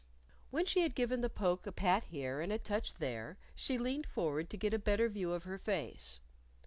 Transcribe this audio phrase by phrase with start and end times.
[0.49, 4.07] When she had given the poke a pat here and a touch there, she leaned
[4.07, 6.21] forward to get a better view of her face.